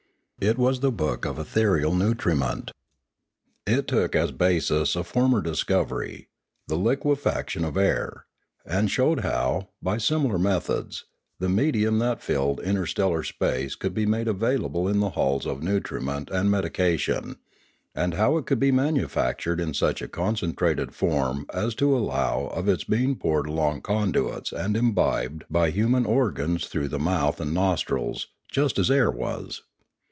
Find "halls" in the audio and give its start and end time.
15.11-15.45